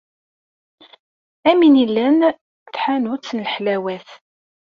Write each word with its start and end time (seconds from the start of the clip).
Am 1.49 1.59
win 1.63 1.79
yellan 1.81 2.17
deg 2.25 2.35
tḥanut 2.75 3.31
n 3.35 3.43
leḥlawat. 3.45 4.09